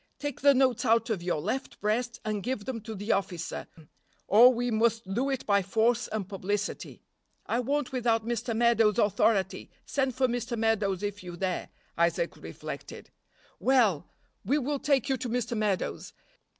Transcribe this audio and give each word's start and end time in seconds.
Take 0.17 0.41
the 0.41 0.55
notes 0.55 0.83
out 0.83 1.11
of 1.11 1.21
your 1.21 1.39
left 1.39 1.79
breast 1.79 2.19
and 2.25 2.41
give 2.41 2.65
them 2.65 2.81
to 2.81 2.95
the 2.95 3.11
officer, 3.11 3.67
or 4.27 4.51
we 4.51 4.71
must 4.71 5.13
do 5.13 5.29
it 5.29 5.45
by 5.45 5.61
force 5.61 6.07
and 6.07 6.27
publicity." 6.27 7.03
"I 7.45 7.59
won't 7.59 7.91
without 7.91 8.25
Mr. 8.25 8.55
Meadows' 8.57 8.97
authority. 8.97 9.69
Send 9.85 10.15
for 10.15 10.27
Mr. 10.27 10.57
Meadows 10.57 11.03
if 11.03 11.21
you 11.23 11.37
dare." 11.37 11.69
Isaac 11.99 12.35
reflected. 12.37 13.11
"Well! 13.59 14.07
we 14.43 14.57
will 14.57 14.79
take 14.79 15.07
you 15.07 15.17
to 15.17 15.29
Mr. 15.29 15.55
Meadows. 15.55 16.13